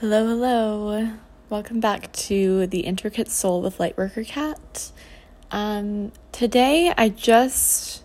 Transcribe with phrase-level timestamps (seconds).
[0.00, 1.10] Hello, hello.
[1.50, 4.92] Welcome back to the Intricate Soul with Lightworker Cat.
[5.50, 8.02] Um, today, I just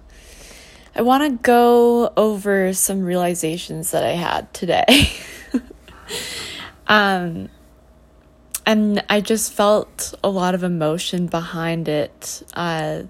[0.93, 5.09] I want to go over some realizations that I had today.
[6.87, 7.47] um,
[8.65, 13.03] and I just felt a lot of emotion behind it, uh,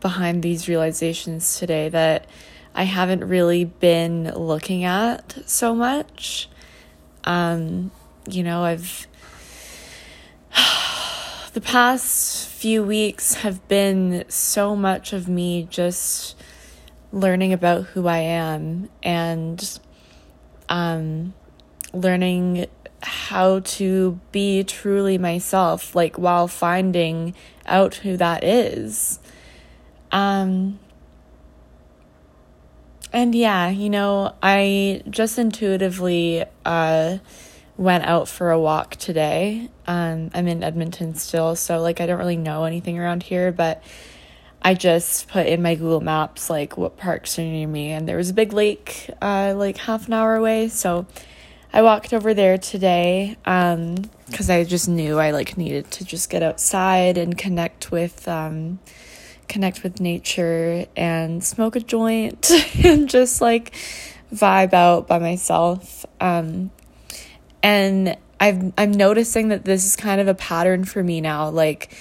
[0.00, 2.26] behind these realizations today that
[2.74, 6.50] I haven't really been looking at so much.
[7.26, 7.90] Um,
[8.28, 9.06] you know, I've
[11.52, 16.36] the past few weeks have been so much of me just
[17.12, 19.78] learning about who I am and
[20.68, 21.34] um,
[21.92, 22.66] learning
[23.02, 27.34] how to be truly myself, like while finding
[27.66, 29.20] out who that is.
[30.12, 30.78] Um,
[33.16, 37.16] and yeah, you know, I just intuitively uh,
[37.78, 39.70] went out for a walk today.
[39.86, 43.82] Um, I'm in Edmonton still, so like I don't really know anything around here, but
[44.60, 48.18] I just put in my Google Maps like what parks are near me, and there
[48.18, 51.06] was a big lake uh, like half an hour away, so
[51.72, 56.28] I walked over there today because um, I just knew I like needed to just
[56.28, 58.78] get outside and connect with um,
[59.48, 62.50] connect with nature and smoke a joint
[62.84, 63.74] and just like
[64.34, 66.04] vibe out by myself.
[66.20, 66.70] Um,
[67.62, 71.94] and I've I'm noticing that this is kind of a pattern for me now, like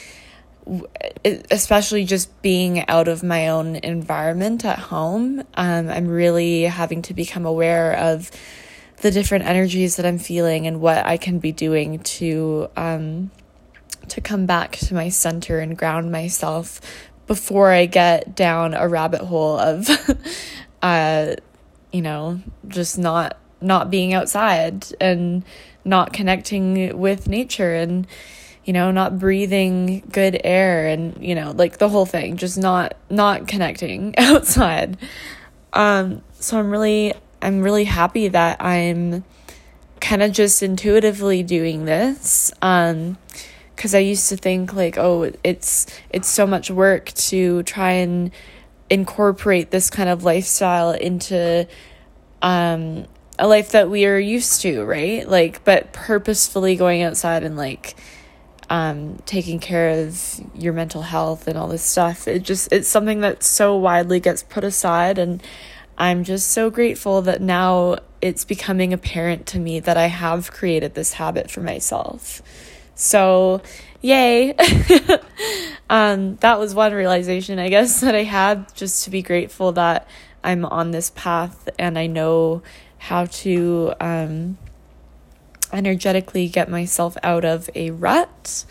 [1.51, 5.43] especially just being out of my own environment at home.
[5.53, 8.31] Um, I'm really having to become aware of
[9.01, 13.31] the different energies that I'm feeling and what I can be doing to um,
[14.09, 16.81] to come back to my center and ground myself
[17.27, 19.89] before I get down a rabbit hole of,
[20.81, 21.35] uh,
[21.91, 25.43] you know, just not not being outside and
[25.83, 28.05] not connecting with nature and
[28.65, 32.95] you know not breathing good air and you know like the whole thing just not
[33.09, 34.97] not connecting outside.
[35.73, 39.23] Um so i'm really i'm really happy that i'm
[39.99, 42.51] kind of just intuitively doing this.
[42.61, 43.17] Um
[43.75, 48.31] because I used to think like, oh, it's it's so much work to try and
[48.89, 51.67] incorporate this kind of lifestyle into
[52.41, 53.05] um,
[53.37, 55.27] a life that we are used to, right?
[55.27, 57.95] Like, but purposefully going outside and like
[58.69, 62.27] um, taking care of your mental health and all this stuff.
[62.27, 65.43] It just it's something that so widely gets put aside, and
[65.97, 70.95] I'm just so grateful that now it's becoming apparent to me that I have created
[70.95, 72.41] this habit for myself.
[72.95, 73.61] So,
[74.01, 74.55] yay.
[75.89, 80.07] um, that was one realization, I guess, that I had just to be grateful that
[80.43, 82.61] I'm on this path and I know
[82.97, 84.57] how to um,
[85.73, 88.65] energetically get myself out of a rut,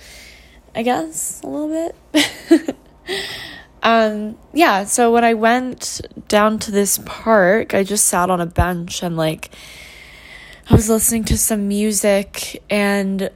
[0.74, 2.76] I guess, a little bit.
[3.82, 8.46] um, yeah, so when I went down to this park, I just sat on a
[8.46, 9.50] bench and like
[10.70, 13.30] I was listening to some music and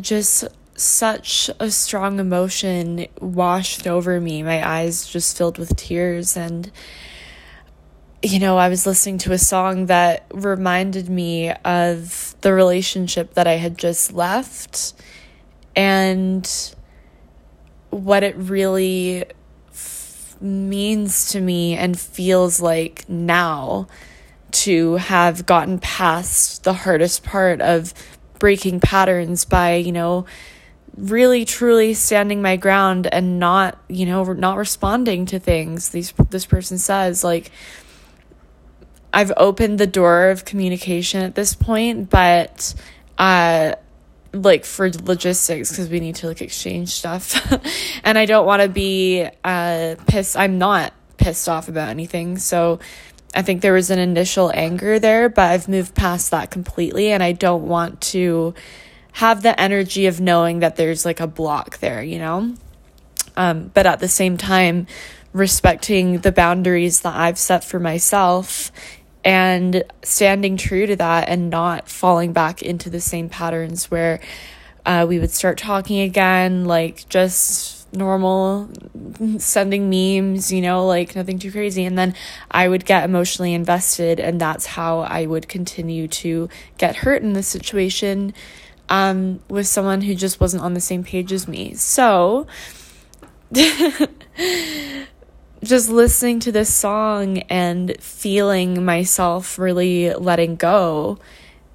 [0.00, 0.44] just
[0.74, 4.42] such a strong emotion washed over me.
[4.42, 6.36] My eyes just filled with tears.
[6.36, 6.70] And,
[8.22, 13.46] you know, I was listening to a song that reminded me of the relationship that
[13.46, 14.94] I had just left
[15.76, 16.74] and
[17.90, 19.24] what it really
[19.70, 23.86] f- means to me and feels like now
[24.50, 27.94] to have gotten past the hardest part of
[28.42, 30.26] breaking patterns by, you know,
[30.96, 36.44] really truly standing my ground and not, you know, not responding to things these this
[36.44, 37.52] person says like
[39.12, 42.74] I've opened the door of communication at this point, but
[43.16, 43.76] uh
[44.32, 47.40] like for logistics because we need to like exchange stuff
[48.02, 52.38] and I don't want to be uh pissed I'm not pissed off about anything.
[52.38, 52.80] So
[53.34, 57.22] I think there was an initial anger there, but I've moved past that completely and
[57.22, 58.54] I don't want to
[59.12, 62.54] have the energy of knowing that there's like a block there, you know?
[63.36, 64.86] Um, but at the same time,
[65.32, 68.70] respecting the boundaries that I've set for myself
[69.24, 74.20] and standing true to that and not falling back into the same patterns where
[74.84, 78.70] uh, we would start talking again, like just normal
[79.38, 81.84] sending memes, you know, like nothing too crazy.
[81.84, 82.14] And then
[82.50, 86.48] I would get emotionally invested, and that's how I would continue to
[86.78, 88.34] get hurt in this situation
[88.88, 91.74] um, with someone who just wasn't on the same page as me.
[91.74, 92.46] So,
[95.62, 101.18] just listening to this song and feeling myself really letting go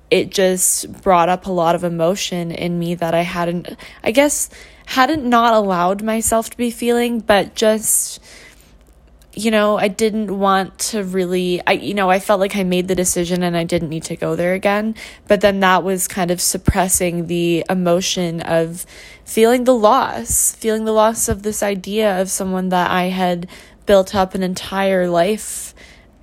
[0.09, 4.49] it just brought up a lot of emotion in me that I hadn't, I guess,
[4.87, 8.23] hadn't not allowed myself to be feeling, but just,
[9.33, 12.87] you know, I didn't want to really, I, you know, I felt like I made
[12.87, 14.95] the decision and I didn't need to go there again.
[15.27, 18.85] But then that was kind of suppressing the emotion of
[19.25, 23.49] feeling the loss, feeling the loss of this idea of someone that I had
[23.85, 25.75] built up an entire life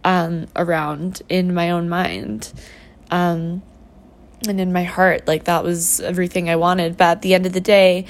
[0.05, 2.51] um, around in my own mind.
[3.11, 3.63] Um,
[4.49, 7.55] and in my heart like that was everything i wanted but at the end of
[7.55, 8.05] the day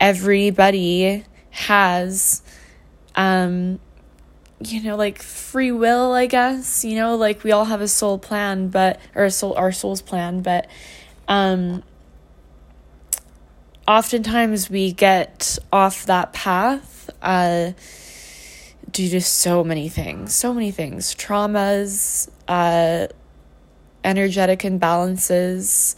[0.00, 2.42] everybody has
[3.14, 3.78] um
[4.60, 8.18] you know like free will i guess you know like we all have a soul
[8.18, 10.66] plan but or a soul our soul's plan but
[11.28, 11.82] um
[13.86, 17.72] oftentimes we get off that path uh
[18.90, 23.06] due to so many things so many things traumas uh
[24.04, 25.96] energetic imbalances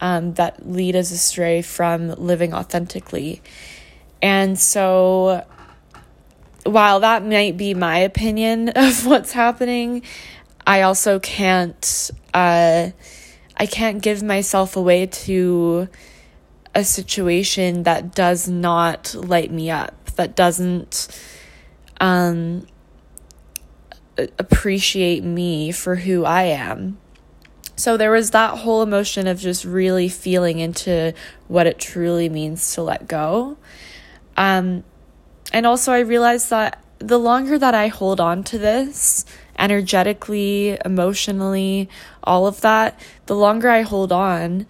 [0.00, 3.42] um, that lead us astray from living authentically.
[4.22, 5.46] And so,
[6.64, 10.02] while that might be my opinion of what's happening,
[10.66, 12.10] I also can't.
[12.32, 12.90] Uh,
[13.56, 15.88] I can't give myself away to
[16.74, 21.08] a situation that does not light me up, that doesn't
[22.00, 22.66] um,
[24.38, 26.98] appreciate me for who I am.
[27.80, 31.14] So there was that whole emotion of just really feeling into
[31.48, 33.56] what it truly means to let go.
[34.36, 34.84] Um,
[35.50, 39.24] and also, I realized that the longer that I hold on to this,
[39.58, 41.88] energetically, emotionally,
[42.22, 44.66] all of that, the longer I hold on,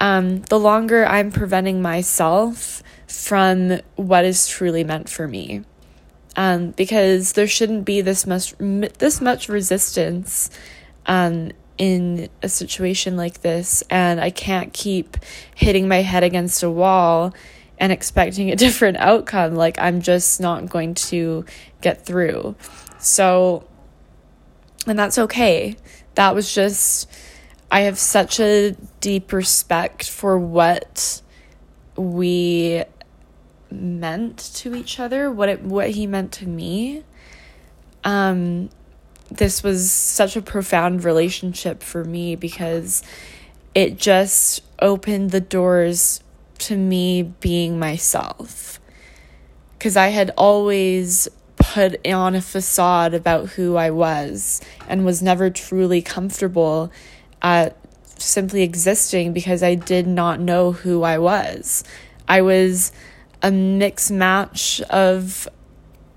[0.00, 5.62] um, the longer I'm preventing myself from what is truly meant for me.
[6.36, 10.50] Um, because there shouldn't be this much this much resistance
[11.06, 15.16] um, in a situation like this and I can't keep
[15.54, 17.34] hitting my head against a wall
[17.78, 19.54] and expecting a different outcome.
[19.54, 21.44] Like, I'm just not going to
[21.80, 22.56] get through.
[22.98, 23.66] So,
[24.86, 25.76] and that's okay.
[26.14, 27.10] That was just,
[27.70, 31.20] I have such a deep respect for what
[31.96, 32.84] we
[33.70, 37.04] meant to each other, what it what he meant to me.
[38.04, 38.70] Um
[39.30, 43.02] this was such a profound relationship for me because
[43.74, 46.22] it just opened the doors
[46.58, 48.80] to me being myself.
[49.78, 55.50] Because I had always put on a facade about who I was and was never
[55.50, 56.90] truly comfortable
[57.42, 57.76] at
[58.18, 61.84] simply existing because I did not know who I was.
[62.28, 62.92] I was
[63.42, 65.48] a mixed match of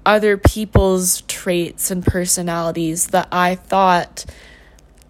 [0.10, 4.26] other people's traits and personalities that I thought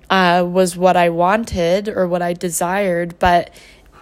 [0.09, 3.49] uh, was what I wanted or what I desired, but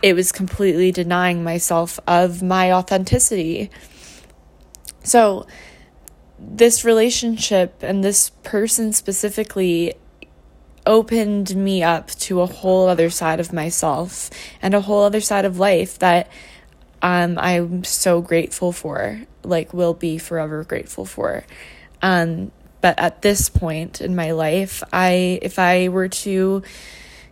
[0.02, 3.70] it was completely denying myself of my authenticity.
[5.04, 5.46] So,
[6.40, 9.94] this relationship and this person specifically
[10.88, 14.32] opened me up to a whole other side of myself
[14.64, 16.28] and a whole other side of life that
[17.04, 21.44] um, I'm so grateful for, like, will be forever grateful for.
[22.02, 22.52] Um,
[22.82, 26.64] but at this point in my life, I, if I were to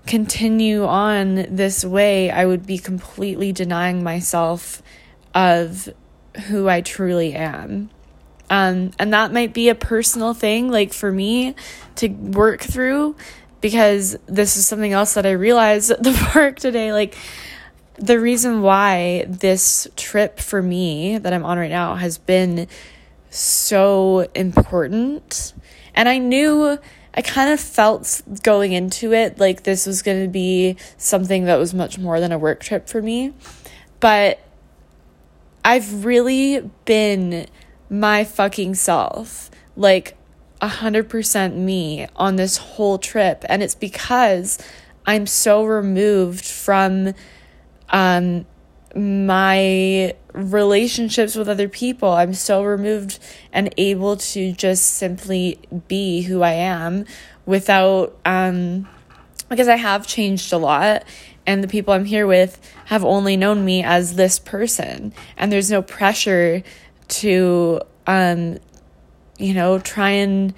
[0.06, 4.82] continue on this way, I would be completely denying myself
[5.34, 5.90] of
[6.48, 7.90] who I truly am.
[8.50, 11.56] Um, and that might be a personal thing, like for me
[11.96, 13.16] to work through,
[13.62, 16.94] because this is something else that I realized at the park today.
[16.94, 17.18] Like,
[17.98, 22.68] the reason why this trip for me that I'm on right now has been
[23.30, 25.54] so important.
[25.94, 26.78] And I knew,
[27.14, 31.58] I kind of felt going into it like this was going to be something that
[31.58, 33.34] was much more than a work trip for me.
[34.00, 34.40] But
[35.64, 37.48] I've really been
[37.90, 39.50] my fucking self.
[39.78, 40.18] Like,
[40.62, 43.46] 100% me on this whole trip.
[43.48, 44.58] And it's because
[45.06, 47.14] I'm so removed from
[47.96, 48.46] um,
[48.94, 52.12] my relationships with other people.
[52.12, 53.20] I'm so removed
[53.54, 57.06] and able to just simply be who I am
[57.46, 58.88] without, um,
[59.50, 61.06] because I have changed a lot
[61.48, 65.14] and the people I'm here with have only known me as this person.
[65.38, 66.64] And there's no pressure
[67.08, 68.58] to, um,
[69.38, 70.54] you know, try and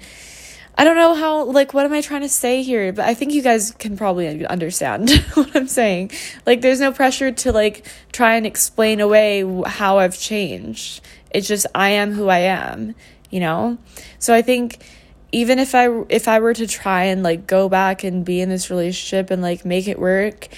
[0.78, 2.92] I don't know how, like, what am I trying to say here?
[2.92, 6.12] But I think you guys can probably understand what I'm saying.
[6.46, 11.00] Like, there's no pressure to, like, try and explain away how I've changed.
[11.32, 12.94] It's just, I am who I am,
[13.28, 13.76] you know?
[14.20, 14.78] So I think
[15.32, 18.48] even if I if I were to try and like go back and be in
[18.48, 20.48] this relationship and like make it work,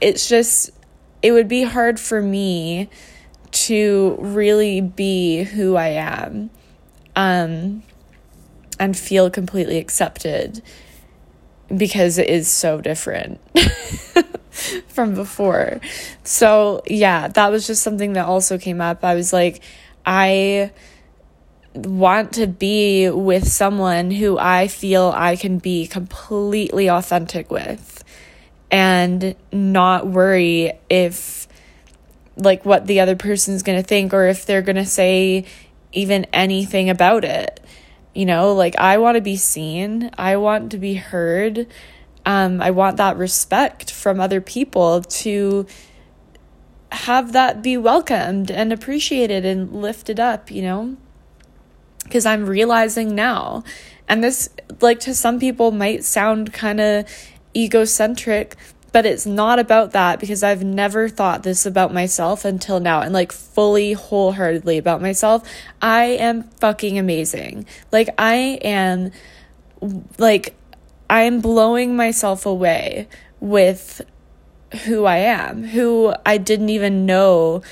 [0.00, 0.70] it's just
[1.22, 2.88] it would be hard for me
[3.52, 6.50] to really be who I am
[7.16, 7.82] um
[8.80, 10.60] and feel completely accepted
[11.76, 13.40] because it is so different
[14.88, 15.80] from before.
[16.24, 19.04] So, yeah, that was just something that also came up.
[19.04, 19.62] I was like
[20.04, 20.72] I
[21.74, 28.02] want to be with someone who I feel I can be completely authentic with
[28.70, 31.46] and not worry if
[32.36, 35.44] like what the other person's going to think or if they're going to say
[35.92, 37.60] even anything about it.
[38.14, 41.66] You know, like I want to be seen, I want to be heard.
[42.26, 45.66] Um I want that respect from other people to
[46.92, 50.96] have that be welcomed and appreciated and lifted up, you know?
[52.10, 53.62] because I'm realizing now.
[54.08, 54.50] And this,
[54.80, 57.06] like, to some people might sound kind of
[57.56, 58.56] egocentric,
[58.92, 63.12] but it's not about that because I've never thought this about myself until now and
[63.12, 65.48] like fully wholeheartedly about myself.
[65.80, 67.66] I am fucking amazing.
[67.92, 69.12] Like, I am,
[70.18, 70.54] like,
[71.08, 73.08] I am blowing myself away
[73.40, 74.02] with
[74.84, 77.62] who I am, who I didn't even know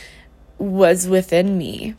[0.58, 1.94] was within me.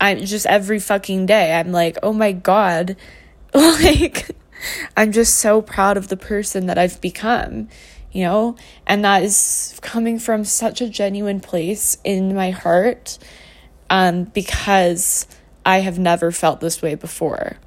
[0.00, 2.96] I'm just every fucking day, I'm like, oh my God,
[3.54, 4.30] like,
[4.96, 7.68] I'm just so proud of the person that I've become,
[8.16, 8.56] you know?
[8.86, 13.18] And that is coming from such a genuine place in my heart
[13.90, 15.26] um, because
[15.64, 17.58] I have never felt this way before.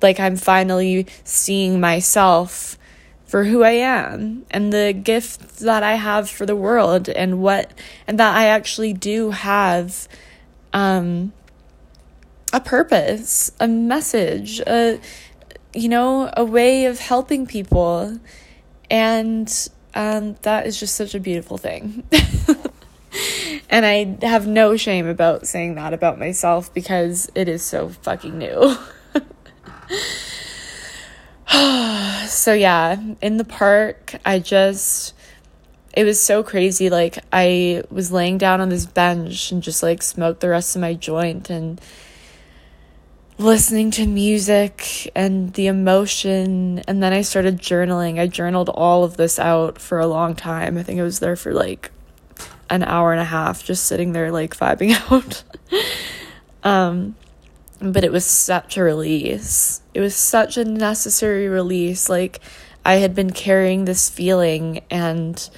[0.00, 2.78] Like, I'm finally seeing myself
[3.26, 7.70] for who I am and the gift that I have for the world and what,
[8.06, 10.08] and that I actually do have.
[10.72, 11.32] Um,
[12.52, 15.00] a purpose, a message, a
[15.72, 18.18] you know, a way of helping people.
[18.90, 22.04] And um, that is just such a beautiful thing.
[23.70, 28.38] and I have no shame about saying that about myself because it is so fucking
[28.38, 28.76] new.
[32.26, 35.14] so, yeah, in the park, I just,
[35.96, 36.90] it was so crazy.
[36.90, 40.82] Like, I was laying down on this bench and just like smoked the rest of
[40.82, 41.80] my joint and
[43.40, 48.20] listening to music and the emotion and then I started journaling.
[48.20, 50.76] I journaled all of this out for a long time.
[50.76, 51.90] I think I was there for like
[52.68, 55.42] an hour and a half just sitting there like vibing out.
[56.62, 57.16] um
[57.80, 59.80] but it was such a release.
[59.94, 62.10] It was such a necessary release.
[62.10, 62.40] Like
[62.84, 65.48] I had been carrying this feeling and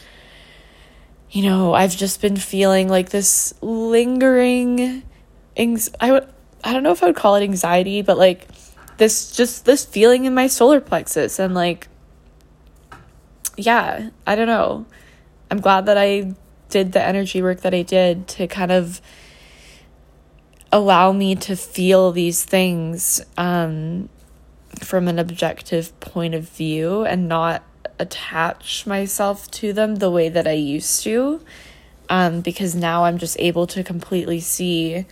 [1.31, 5.03] you know, I've just been feeling like this lingering
[6.01, 6.32] I would
[6.65, 8.49] I don't know if I would call it anxiety, but like
[8.99, 11.89] this just this feeling in my solar plexus and like
[13.57, 14.87] yeah, I don't know.
[15.51, 16.35] I'm glad that I
[16.71, 19.01] did the energy work that I did to kind of
[20.73, 24.09] allow me to feel these things um,
[24.81, 27.63] from an objective point of view and not
[27.99, 31.43] attach myself to them the way that I used to.
[32.09, 35.07] Um, because now I'm just able to completely see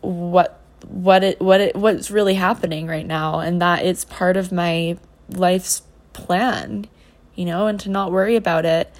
[0.00, 4.52] what what it what it what's really happening right now and that it's part of
[4.52, 4.96] my
[5.30, 6.86] life's plan
[7.34, 8.92] you know and to not worry about it.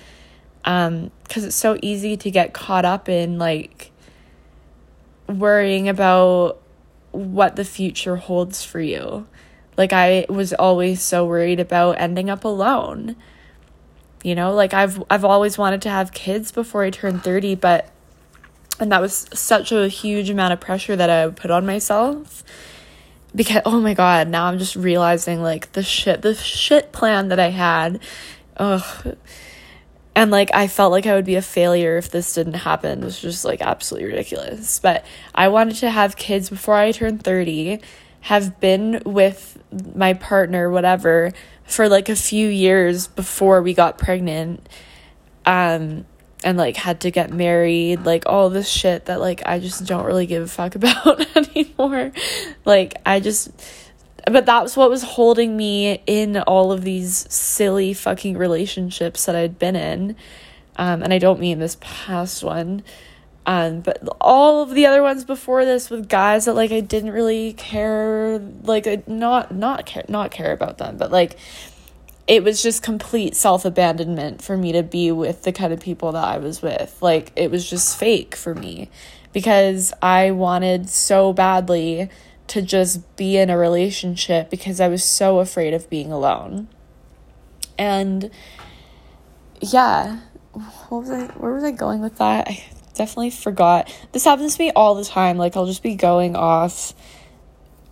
[0.64, 3.92] Um cuz it's so easy to get caught up in like
[5.28, 6.60] worrying about
[7.12, 9.26] what the future holds for you.
[9.76, 13.16] Like i was always so worried about ending up alone.
[14.22, 17.90] You know like i've i've always wanted to have kids before i turned 30 but
[18.78, 22.44] and that was such a huge amount of pressure that I put on myself
[23.36, 27.38] because oh my god now i'm just realizing like the shit the shit plan that
[27.38, 28.00] i had.
[28.56, 29.16] Ugh.
[30.14, 33.04] And like i felt like i would be a failure if this didn't happen it
[33.04, 34.80] was just like absolutely ridiculous.
[34.80, 35.04] But
[35.34, 37.80] i wanted to have kids before i turned 30
[38.22, 39.62] have been with
[39.94, 41.32] my partner whatever
[41.64, 44.66] for like a few years before we got pregnant.
[45.44, 46.06] Um
[46.46, 50.04] and like had to get married, like all this shit that like I just don't
[50.04, 52.12] really give a fuck about anymore.
[52.64, 53.50] Like I just
[54.30, 59.58] but that's what was holding me in all of these silly fucking relationships that I'd
[59.58, 60.16] been in.
[60.76, 62.82] Um, and I don't mean this past one.
[63.44, 67.10] Um, but all of the other ones before this with guys that like I didn't
[67.10, 71.38] really care, like not not care not care about them, but like
[72.26, 76.12] it was just complete self abandonment for me to be with the kind of people
[76.12, 76.96] that I was with.
[77.00, 78.90] Like, it was just fake for me
[79.32, 82.08] because I wanted so badly
[82.48, 86.68] to just be in a relationship because I was so afraid of being alone.
[87.78, 88.30] And
[89.60, 90.20] yeah,
[90.52, 92.48] what was I where was I going with that?
[92.48, 92.64] I
[92.94, 93.92] definitely forgot.
[94.12, 95.36] This happens to me all the time.
[95.36, 96.94] Like I'll just be going off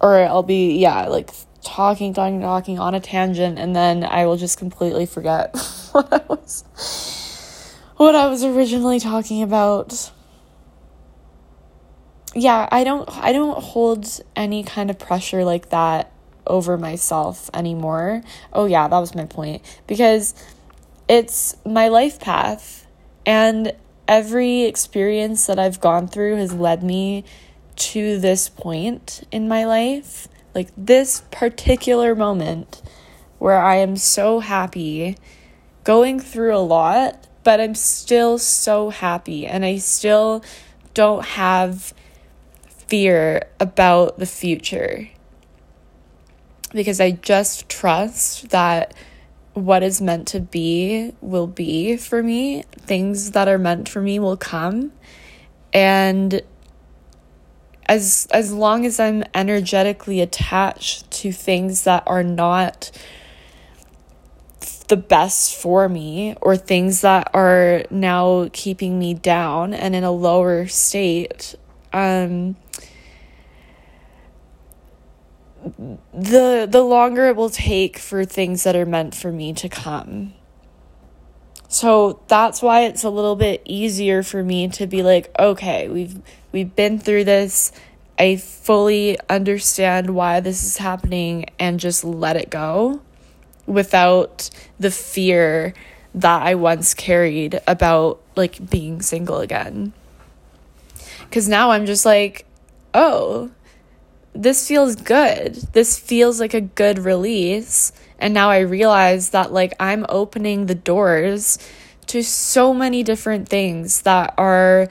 [0.00, 1.30] or I'll be yeah, like
[1.64, 5.56] talking, talking, talking on a tangent and then I will just completely forget
[5.92, 6.64] what I was
[7.96, 10.10] what I was originally talking about.
[12.34, 16.12] Yeah, I don't I don't hold any kind of pressure like that
[16.46, 18.22] over myself anymore.
[18.52, 20.34] Oh yeah, that was my point because
[21.08, 22.86] it's my life path
[23.26, 23.72] and
[24.08, 27.24] every experience that I've gone through has led me
[27.76, 30.28] to this point in my life.
[30.54, 32.82] Like this particular moment
[33.38, 35.16] where I am so happy,
[35.82, 40.42] going through a lot, but I'm still so happy and I still
[40.94, 41.92] don't have
[42.68, 45.08] fear about the future.
[46.72, 48.94] Because I just trust that
[49.54, 52.64] what is meant to be will be for me.
[52.78, 54.92] Things that are meant for me will come.
[55.72, 56.42] And
[57.86, 62.90] as as long as I'm energetically attached to things that are not
[64.88, 70.10] the best for me or things that are now keeping me down and in a
[70.10, 71.54] lower state
[71.92, 72.56] um
[76.12, 80.34] the the longer it will take for things that are meant for me to come.
[81.74, 86.22] So that's why it's a little bit easier for me to be like, okay, we've
[86.52, 87.72] we've been through this.
[88.16, 93.00] I fully understand why this is happening and just let it go
[93.66, 95.74] without the fear
[96.14, 99.94] that I once carried about like being single again.
[101.32, 102.46] Cuz now I'm just like,
[102.94, 103.50] oh,
[104.32, 105.56] this feels good.
[105.72, 107.90] This feels like a good release.
[108.24, 111.58] And now I realize that like I'm opening the doors
[112.06, 114.88] to so many different things that are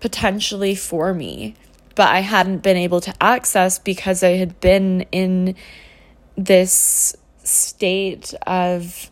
[0.00, 1.54] potentially for me,
[1.94, 5.54] but I hadn't been able to access because I had been in
[6.36, 9.08] this state of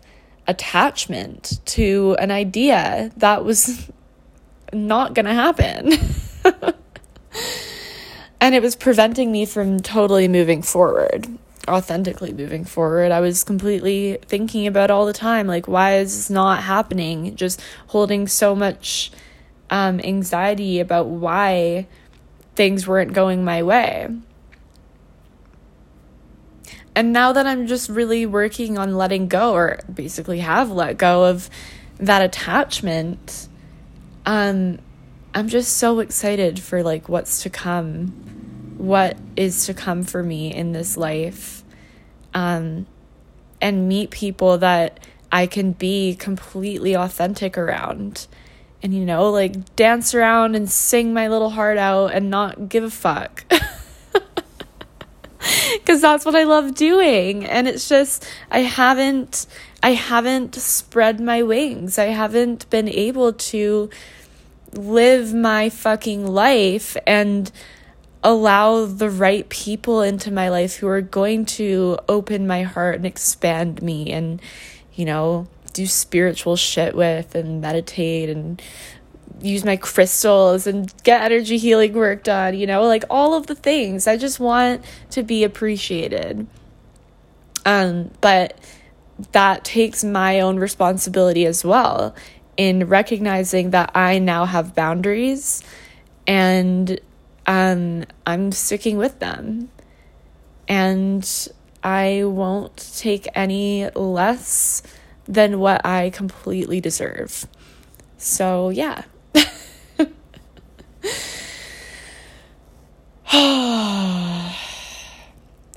[0.48, 3.88] attachment to an idea that was
[4.72, 5.92] not going to happen.
[8.40, 11.28] and it was preventing me from totally moving forward
[11.72, 13.10] authentically moving forward.
[13.10, 17.34] I was completely thinking about all the time like why is this not happening?
[17.34, 19.10] Just holding so much
[19.70, 21.86] um, anxiety about why
[22.54, 24.08] things weren't going my way.
[26.94, 31.24] And now that i'm just really working on letting go or basically have let go
[31.24, 31.48] of
[31.96, 33.48] that attachment
[34.26, 34.78] um
[35.34, 38.08] i'm just so excited for like what's to come
[38.76, 41.61] what is to come for me in this life
[42.34, 42.86] um,
[43.60, 48.26] and meet people that I can be completely authentic around.
[48.82, 52.84] And you know like dance around and sing my little heart out and not give
[52.84, 53.44] a fuck.
[55.86, 57.44] Cuz that's what I love doing.
[57.46, 59.46] And it's just I haven't
[59.82, 61.98] I haven't spread my wings.
[61.98, 63.88] I haven't been able to
[64.72, 67.50] live my fucking life and
[68.22, 73.06] allow the right people into my life who are going to open my heart and
[73.06, 74.40] expand me and,
[74.94, 78.62] you know, do spiritual shit with and meditate and
[79.40, 83.54] use my crystals and get energy healing work done, you know, like all of the
[83.54, 84.06] things.
[84.06, 86.46] I just want to be appreciated.
[87.64, 88.58] Um, but
[89.32, 92.14] that takes my own responsibility as well
[92.56, 95.62] in recognizing that I now have boundaries
[96.26, 97.00] and
[97.46, 99.70] um, I'm sticking with them.
[100.68, 101.28] And
[101.82, 104.82] I won't take any less
[105.24, 107.46] than what I completely deserve.
[108.16, 109.02] So, yeah.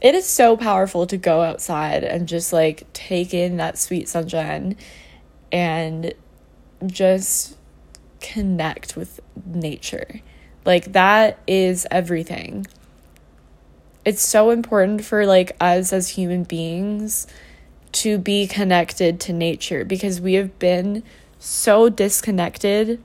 [0.01, 4.75] it is so powerful to go outside and just like take in that sweet sunshine
[5.51, 6.13] and
[6.85, 7.55] just
[8.19, 10.21] connect with nature.
[10.65, 12.65] Like that is everything.
[14.03, 17.27] It's so important for like us as human beings
[17.93, 21.03] to be connected to nature because we have been
[21.39, 23.01] so disconnected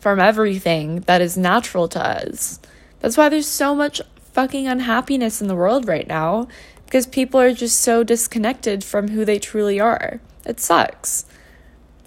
[0.00, 2.58] from everything that is natural to us.
[3.00, 4.00] That's why there's so much
[4.32, 6.48] fucking unhappiness in the world right now
[6.86, 10.20] because people are just so disconnected from who they truly are.
[10.44, 11.24] It sucks.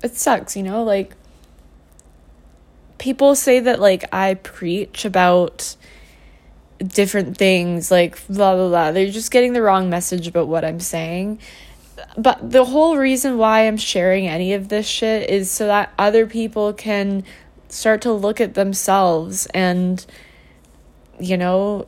[0.03, 0.83] It sucks, you know?
[0.83, 1.15] Like,
[2.97, 5.75] people say that like I preach about
[6.79, 8.91] different things, like blah, blah, blah.
[8.91, 11.39] They're just getting the wrong message about what I'm saying.
[12.17, 16.27] But the whole reason why I'm sharing any of this shit is so that other
[16.27, 17.23] people can
[17.69, 20.05] start to look at themselves and,
[21.19, 21.87] you know,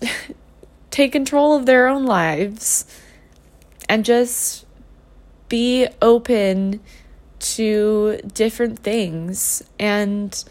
[0.90, 2.84] take control of their own lives
[3.88, 4.64] and just
[5.48, 6.80] be open
[7.40, 9.62] to different things.
[9.78, 10.44] And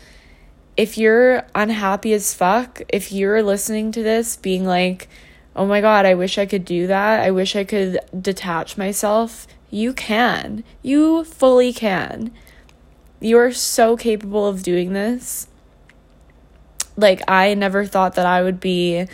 [0.75, 5.07] if you're unhappy as fuck, if you're listening to this being like,
[5.55, 9.47] oh my god, I wish I could do that, I wish I could detach myself,
[9.69, 10.63] you can.
[10.81, 12.31] You fully can.
[13.19, 15.47] You are so capable of doing this.
[16.95, 19.07] Like, I never thought that I would be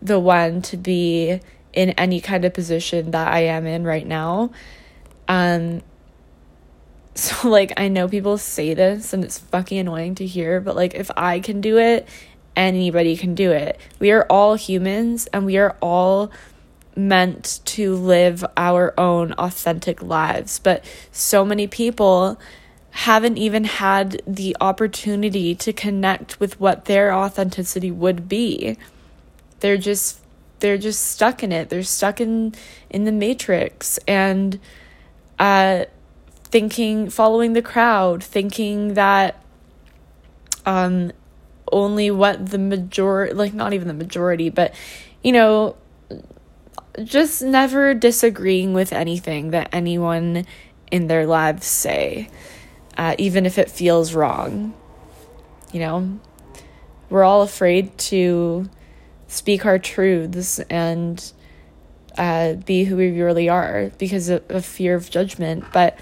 [0.00, 1.40] the one to be
[1.72, 4.50] in any kind of position that I am in right now.
[5.28, 5.82] Um,
[7.14, 10.94] so, like, I know people say this and it's fucking annoying to hear, but like,
[10.94, 12.08] if I can do it,
[12.56, 13.80] anybody can do it.
[13.98, 16.30] We are all humans and we are all
[16.96, 20.58] meant to live our own authentic lives.
[20.58, 22.38] But so many people
[22.90, 28.76] haven't even had the opportunity to connect with what their authenticity would be.
[29.60, 30.18] They're just
[30.58, 31.70] they're just stuck in it.
[31.70, 32.54] They're stuck in
[32.90, 34.58] in the matrix and
[35.38, 35.84] uh
[36.50, 39.42] thinking following the crowd, thinking that
[40.66, 41.12] um
[41.72, 44.74] only what the majority like not even the majority, but
[45.22, 45.76] you know
[47.04, 50.44] just never disagreeing with anything that anyone
[50.90, 52.28] in their lives say
[53.00, 54.74] uh, even if it feels wrong.
[55.72, 56.20] You know,
[57.08, 58.68] we're all afraid to
[59.26, 61.32] speak our truths and
[62.18, 65.64] uh, be who we really are because of, of fear of judgment.
[65.72, 65.98] But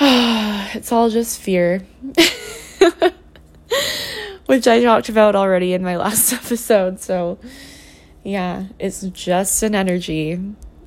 [0.00, 1.82] it's all just fear,
[4.46, 7.00] which I talked about already in my last episode.
[7.00, 7.38] So,
[8.22, 10.38] yeah, it's just an energy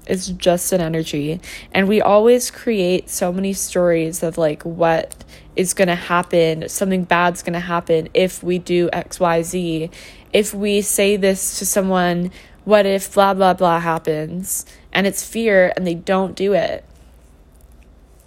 [0.07, 1.39] it's just an energy.
[1.73, 5.23] And we always create so many stories of like what
[5.55, 9.91] is going to happen, something bad's going to happen if we do XYZ.
[10.33, 12.31] If we say this to someone,
[12.63, 14.65] what if blah, blah, blah happens?
[14.91, 16.85] And it's fear and they don't do it.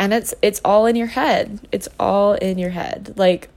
[0.04, 1.66] And it's it's all in your head.
[1.72, 3.14] It's all in your head.
[3.16, 3.48] Like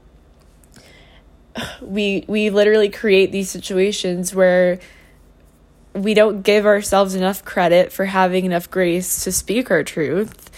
[1.82, 4.80] we we literally create these situations where
[5.94, 10.50] we don't give ourselves enough credit for having enough grace to speak our truth.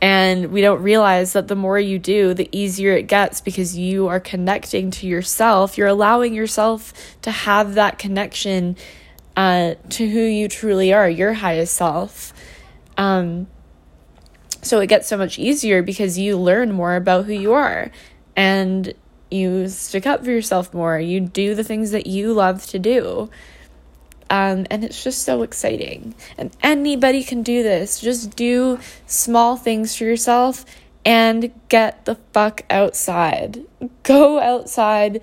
[0.00, 4.06] And we don't realize that the more you do, the easier it gets because you
[4.06, 5.76] are connecting to yourself.
[5.76, 8.78] You're allowing yourself to have that connection
[9.36, 12.32] uh, to who you truly are, your highest self.
[12.96, 13.46] Um,
[14.64, 17.90] so it gets so much easier because you learn more about who you are
[18.36, 18.94] and
[19.30, 20.98] you stick up for yourself more.
[20.98, 23.30] You do the things that you love to do.
[24.30, 26.14] Um, and it's just so exciting.
[26.38, 28.00] And anybody can do this.
[28.00, 30.64] Just do small things for yourself
[31.04, 33.64] and get the fuck outside.
[34.02, 35.20] Go outside,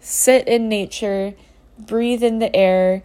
[0.00, 1.34] sit in nature,
[1.78, 3.02] breathe in the air,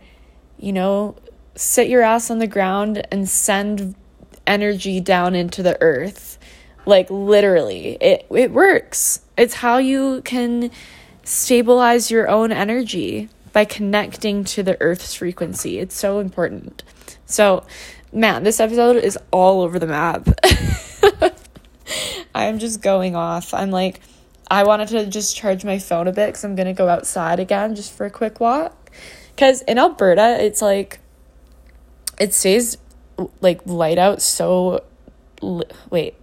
[0.60, 1.16] you know,
[1.56, 3.96] sit your ass on the ground and send
[4.48, 6.40] energy down into the earth.
[6.86, 9.22] Like literally, it it works.
[9.38, 10.72] It's how you can
[11.24, 15.80] stabilize your own energy by connecting to the Earth's frequency.
[15.80, 16.84] It's so important.
[17.26, 17.66] So,
[18.14, 20.28] man, this episode is all over the map.
[22.36, 23.54] I'm just going off.
[23.54, 24.00] I'm like,
[24.50, 27.40] I wanted to just charge my phone a bit because I'm going to go outside
[27.40, 28.92] again just for a quick walk.
[29.36, 31.00] Because in Alberta, it's like,
[32.20, 32.78] it stays
[33.42, 34.84] like light out so.
[35.42, 36.16] Li- wait.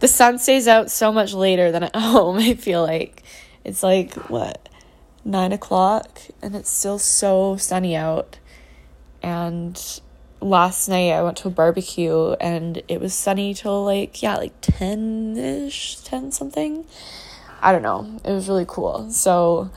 [0.00, 3.22] The sun stays out so much later than at home, I feel like.
[3.64, 4.66] It's like, what?
[5.26, 8.38] nine o'clock and it's still so sunny out.
[9.22, 10.00] And
[10.40, 14.54] last night I went to a barbecue and it was sunny till like, yeah, like
[14.60, 16.84] 10 ish, 10 something.
[17.60, 18.20] I don't know.
[18.24, 19.10] It was really cool.
[19.10, 19.70] So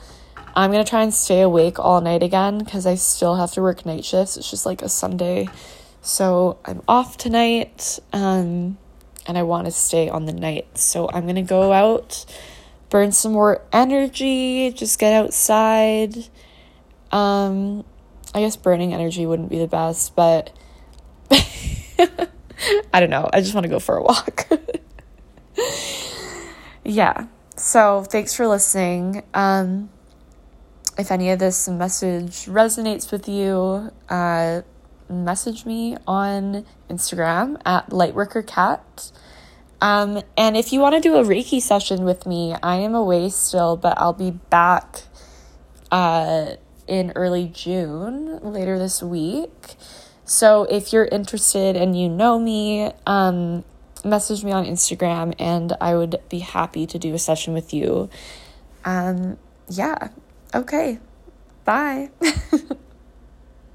[0.54, 3.84] I'm to try and stay awake all night again because I still have to work
[3.84, 4.36] night shifts.
[4.36, 5.48] It's just like a Sunday.
[6.02, 8.78] So I'm off tonight um,
[9.26, 10.78] and I want to stay on the night.
[10.78, 12.24] So I'm to go out
[12.90, 16.16] burn some more energy, just get outside.
[17.12, 17.84] Um,
[18.34, 20.52] I guess burning energy wouldn't be the best, but
[21.30, 23.30] I don't know.
[23.32, 24.48] I just want to go for a walk.
[26.84, 27.26] yeah.
[27.56, 29.22] So, thanks for listening.
[29.34, 29.90] Um,
[30.98, 34.62] if any of this message resonates with you, uh,
[35.10, 39.12] message me on Instagram at lightworkercat.
[39.80, 43.30] Um, and if you want to do a Reiki session with me, I am away
[43.30, 45.02] still, but I'll be back
[45.90, 49.76] uh, in early June, later this week.
[50.24, 53.64] So if you're interested and you know me, um,
[54.04, 58.08] message me on Instagram and I would be happy to do a session with you.
[58.84, 60.08] Um, yeah.
[60.54, 60.98] Okay.
[61.64, 62.10] Bye.